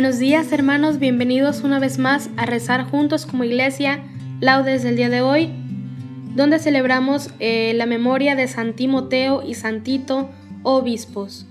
[0.00, 4.02] Buenos días hermanos, bienvenidos una vez más a rezar juntos como iglesia
[4.40, 5.52] laudes del día de hoy,
[6.34, 10.30] donde celebramos eh, la memoria de San Timoteo y Santito,
[10.62, 11.46] obispos.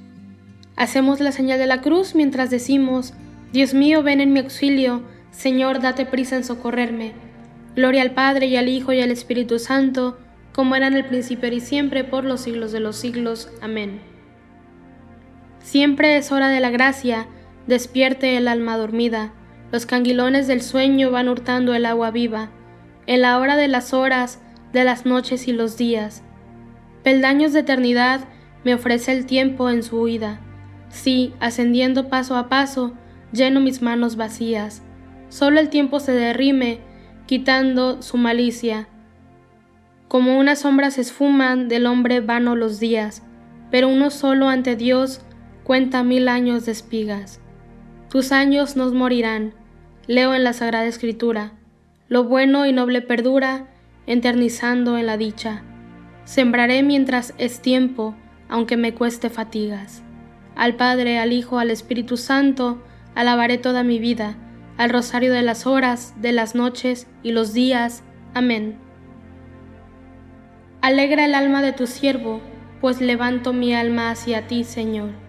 [0.75, 3.13] Hacemos la señal de la cruz mientras decimos,
[3.53, 7.13] Dios mío, ven en mi auxilio, Señor, date prisa en socorrerme.
[7.75, 10.17] Gloria al Padre y al Hijo y al Espíritu Santo,
[10.53, 13.51] como era en el principio y siempre, por los siglos de los siglos.
[13.61, 14.01] Amén.
[15.61, 17.27] Siempre es hora de la gracia,
[17.67, 19.33] Despierte el alma dormida,
[19.71, 22.49] los canguilones del sueño van hurtando el agua viva,
[23.05, 24.41] en la hora de las horas,
[24.73, 26.23] de las noches y los días.
[27.03, 28.21] Peldaños de eternidad
[28.63, 30.39] me ofrece el tiempo en su huida.
[30.89, 32.93] Sí, ascendiendo paso a paso,
[33.31, 34.81] lleno mis manos vacías.
[35.29, 36.79] Solo el tiempo se derrime,
[37.27, 38.87] quitando su malicia.
[40.07, 43.21] Como una sombra se esfuman del hombre vano los días,
[43.69, 45.21] pero uno solo ante Dios
[45.63, 47.39] cuenta mil años de espigas.
[48.09, 49.53] Tus años nos morirán,
[50.07, 51.51] leo en la Sagrada Escritura,
[52.07, 53.67] lo bueno y noble perdura,
[54.07, 55.61] enternizando en la dicha.
[56.23, 58.15] Sembraré mientras es tiempo,
[58.47, 60.01] aunque me cueste fatigas.
[60.55, 62.81] Al Padre, al Hijo, al Espíritu Santo,
[63.13, 64.37] alabaré toda mi vida,
[64.77, 68.01] al rosario de las horas, de las noches y los días.
[68.33, 68.79] Amén.
[70.81, 72.41] Alegra el alma de tu siervo,
[72.81, 75.28] pues levanto mi alma hacia ti, Señor.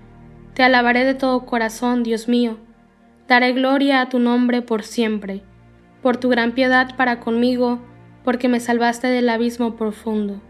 [0.53, 2.57] Te alabaré de todo corazón, Dios mío.
[3.27, 5.41] Daré gloria a tu nombre por siempre,
[6.01, 7.79] por tu gran piedad para conmigo,
[8.25, 10.41] porque me salvaste del abismo profundo.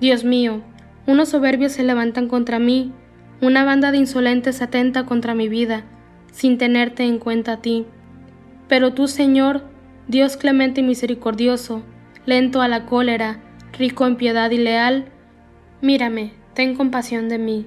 [0.00, 0.62] Dios mío,
[1.06, 2.92] unos soberbios se levantan contra mí,
[3.40, 5.84] una banda de insolentes atenta contra mi vida,
[6.32, 7.86] sin tenerte en cuenta a ti.
[8.68, 9.62] Pero tú, Señor,
[10.08, 11.82] Dios clemente y misericordioso,
[12.26, 13.40] lento a la cólera,
[13.78, 15.06] rico en piedad y leal,
[15.80, 17.66] mírame, ten compasión de mí.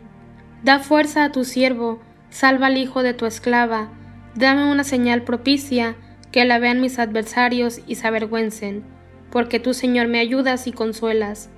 [0.64, 2.00] Da fuerza a tu siervo,
[2.30, 3.90] salva al hijo de tu esclava,
[4.36, 5.96] dame una señal propicia,
[6.32, 8.84] que la vean mis adversarios y se avergüencen,
[9.32, 11.50] porque tú, Señor, me ayudas y consuelas.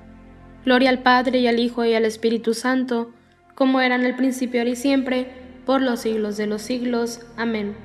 [0.66, 3.12] Gloria al Padre y al Hijo y al Espíritu Santo,
[3.56, 5.32] como era en el principio, ahora y siempre,
[5.66, 7.22] por los siglos de los siglos.
[7.38, 7.76] Amén.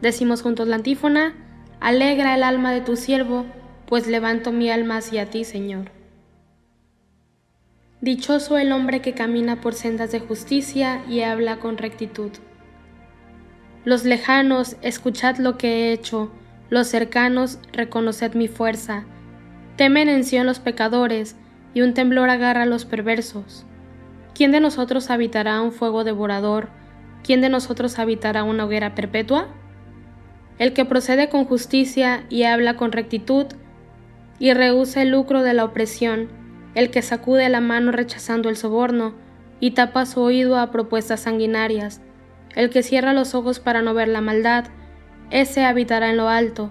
[0.00, 1.34] Decimos juntos la antífona,
[1.84, 3.44] Alegra el alma de tu siervo,
[3.86, 5.93] pues levanto mi alma hacia ti, Señor.
[8.04, 12.30] Dichoso el hombre que camina por sendas de justicia y habla con rectitud.
[13.86, 16.30] Los lejanos, escuchad lo que he hecho,
[16.68, 19.06] Los cercanos, reconoced mi fuerza.
[19.76, 21.34] Temen en Sion los pecadores,
[21.72, 23.64] y un temblor agarra a los perversos.
[24.34, 26.68] ¿Quién de nosotros habitará un fuego devorador?
[27.22, 29.48] ¿Quién de nosotros habitará una hoguera perpetua?
[30.58, 33.46] El que procede con justicia y habla con rectitud,
[34.38, 36.43] y rehúsa el lucro de la opresión,
[36.74, 39.14] el que sacude la mano rechazando el soborno,
[39.60, 42.00] y tapa su oído a propuestas sanguinarias,
[42.54, 44.66] el que cierra los ojos para no ver la maldad,
[45.30, 46.70] ese habitará en lo alto,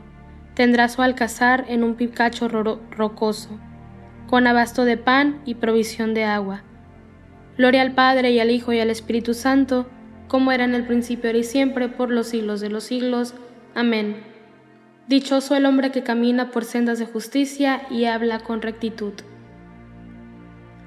[0.54, 3.50] tendrá su alcazar en un picacho rocoso,
[4.28, 6.64] con abasto de pan y provisión de agua.
[7.58, 9.88] Gloria al Padre y al Hijo y al Espíritu Santo,
[10.28, 13.36] como era en el principio, ahora y siempre, por los siglos de los siglos.
[13.76, 14.24] Amén.
[15.08, 19.14] Dichoso el hombre que camina por sendas de justicia y habla con rectitud.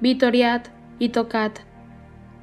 [0.00, 0.62] vitoriad
[0.98, 1.52] y tocad.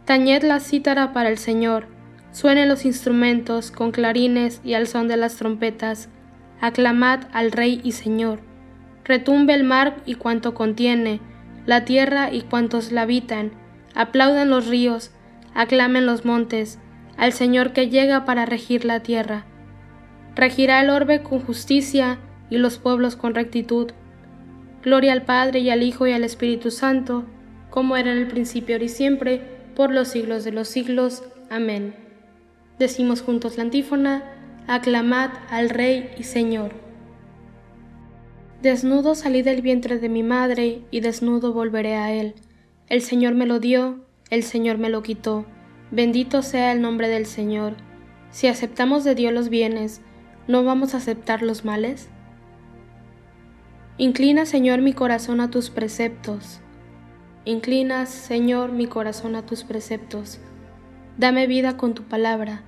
[0.06, 1.88] Tañed la cítara para el Señor,
[2.32, 6.10] suenen los instrumentos con clarines y al son de las trompetas.
[6.60, 8.40] Aclamad al Rey y Señor.
[9.06, 11.22] Retumbe el mar y cuanto contiene,
[11.66, 13.52] la tierra y cuantos la habitan.
[13.94, 15.12] Aplaudan los ríos,
[15.54, 16.80] aclamen los montes,
[17.18, 19.46] al Señor que llega para regir la tierra.
[20.36, 22.20] Regirá el orbe con justicia
[22.50, 23.92] y los pueblos con rectitud.
[24.84, 27.24] Gloria al Padre y al Hijo y al Espíritu Santo,
[27.76, 29.42] como era en el principio, ahora y siempre,
[29.76, 31.24] por los siglos de los siglos.
[31.50, 31.94] Amén.
[32.80, 34.24] Decimos juntos la antífona,
[34.66, 36.72] aclamad al Rey y Señor.
[38.62, 42.36] Desnudo salí del vientre de mi madre y desnudo volveré a él.
[42.88, 45.46] El Señor me lo dio, el Señor me lo quitó.
[45.92, 47.76] Bendito sea el nombre del Señor.
[48.30, 50.00] Si aceptamos de Dios los bienes,
[50.48, 52.08] ¿no vamos a aceptar los males?
[53.98, 56.62] Inclina, Señor, mi corazón a tus preceptos.
[57.48, 60.40] Inclinas, Señor, mi corazón a tus preceptos.
[61.16, 62.64] Dame vida con tu palabra,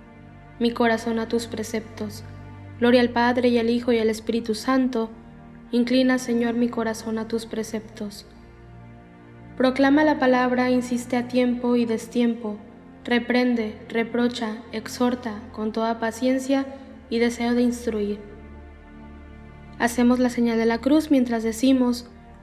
[0.60, 2.24] mi corazón a tus preceptos.
[2.80, 5.10] Gloria al Padre y al Hijo y al Espíritu Santo.
[5.72, 8.28] Inclina, Señor, mi corazón a tus preceptos.
[9.58, 12.58] Proclama la palabra, insiste a tiempo y destiempo.
[13.04, 16.68] Reprende, reprocha, exhorta con toda paciencia
[17.10, 18.20] y deseo de instruir.
[19.80, 22.12] Hacemos la señal de la cruz mientras decimos,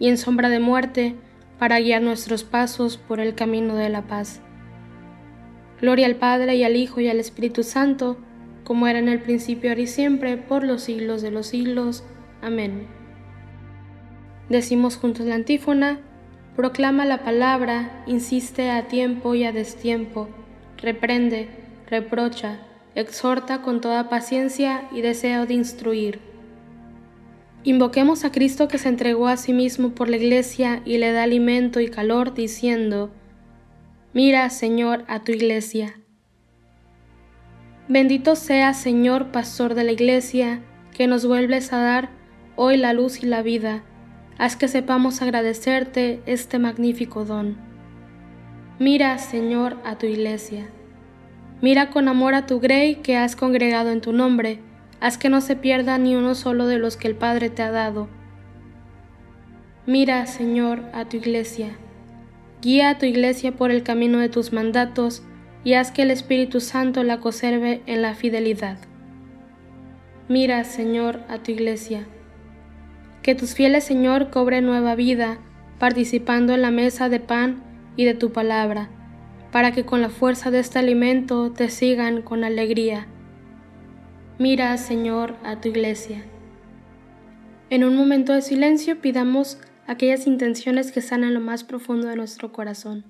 [0.00, 1.14] y en sombra de muerte,
[1.60, 4.40] para guiar nuestros pasos por el camino de la paz.
[5.80, 8.16] Gloria al Padre y al Hijo y al Espíritu Santo,
[8.64, 12.02] como era en el principio, ahora y siempre, por los siglos de los siglos.
[12.42, 12.86] Amén.
[14.48, 16.00] Decimos juntos la antífona,
[16.56, 20.28] proclama la palabra, insiste a tiempo y a destiempo,
[20.78, 21.48] reprende,
[21.88, 22.60] reprocha,
[22.94, 26.29] exhorta con toda paciencia y deseo de instruir.
[27.62, 31.24] Invoquemos a Cristo que se entregó a sí mismo por la iglesia y le da
[31.24, 33.10] alimento y calor, diciendo,
[34.14, 36.00] Mira, Señor, a tu iglesia.
[37.86, 40.62] Bendito sea, Señor, pastor de la iglesia,
[40.96, 42.08] que nos vuelves a dar
[42.56, 43.82] hoy la luz y la vida.
[44.38, 47.58] Haz que sepamos agradecerte este magnífico don.
[48.78, 50.70] Mira, Señor, a tu iglesia.
[51.60, 54.60] Mira con amor a tu grey que has congregado en tu nombre
[55.00, 57.70] haz que no se pierda ni uno solo de los que el Padre te ha
[57.70, 58.08] dado.
[59.86, 61.76] Mira, Señor, a tu iglesia.
[62.62, 65.22] Guía a tu iglesia por el camino de tus mandatos
[65.64, 68.78] y haz que el Espíritu Santo la conserve en la fidelidad.
[70.28, 72.06] Mira, Señor, a tu iglesia.
[73.22, 75.38] Que tus fieles, Señor, cobren nueva vida,
[75.78, 77.62] participando en la mesa de pan
[77.96, 78.90] y de tu palabra,
[79.50, 83.06] para que con la fuerza de este alimento te sigan con alegría.
[84.40, 86.24] Mira, Señor, a tu iglesia.
[87.68, 92.16] En un momento de silencio pidamos aquellas intenciones que están en lo más profundo de
[92.16, 93.04] nuestro corazón.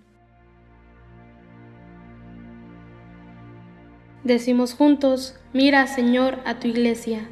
[4.25, 7.29] Decimos juntos, mira Señor a tu iglesia.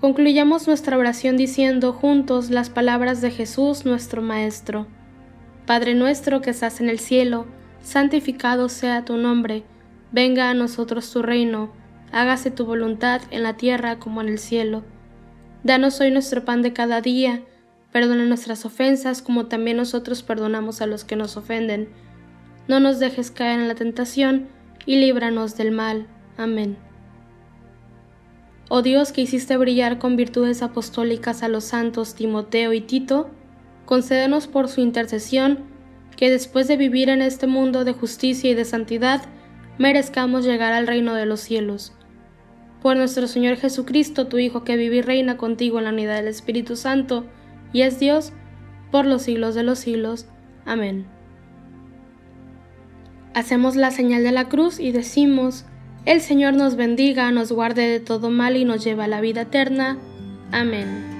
[0.00, 4.86] Concluyamos nuestra oración diciendo juntos las palabras de Jesús nuestro Maestro.
[5.66, 7.46] Padre nuestro que estás en el cielo,
[7.82, 9.64] santificado sea tu nombre,
[10.12, 11.72] venga a nosotros tu reino,
[12.12, 14.84] hágase tu voluntad en la tierra como en el cielo.
[15.62, 17.42] Danos hoy nuestro pan de cada día,
[17.96, 21.88] Perdona nuestras ofensas como también nosotros perdonamos a los que nos ofenden.
[22.68, 24.48] No nos dejes caer en la tentación
[24.84, 26.06] y líbranos del mal.
[26.36, 26.76] Amén.
[28.68, 33.30] Oh Dios que hiciste brillar con virtudes apostólicas a los santos Timoteo y Tito,
[33.86, 35.60] concédenos por su intercesión
[36.18, 39.22] que después de vivir en este mundo de justicia y de santidad,
[39.78, 41.92] merezcamos llegar al reino de los cielos.
[42.82, 46.28] Por nuestro Señor Jesucristo, tu Hijo, que vive y reina contigo en la unidad del
[46.28, 47.26] Espíritu Santo,
[47.72, 48.32] y es Dios
[48.90, 50.26] por los siglos de los siglos.
[50.64, 51.06] Amén.
[53.34, 55.66] Hacemos la señal de la cruz y decimos,
[56.06, 59.42] el Señor nos bendiga, nos guarde de todo mal y nos lleve a la vida
[59.42, 59.98] eterna.
[60.52, 61.15] Amén.